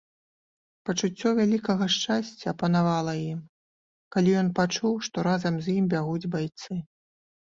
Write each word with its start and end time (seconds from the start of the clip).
Пачуццё 0.89 1.29
вялікага 1.39 1.85
шчасця 1.95 2.45
апанавала 2.51 3.13
ім, 3.33 3.41
калі 4.15 4.31
ён 4.41 4.49
пачуў, 4.61 4.93
што 5.09 5.17
разам 5.29 5.55
з 5.67 5.77
ім 5.83 5.91
бягуць 5.93 6.29
байцы. 6.37 6.73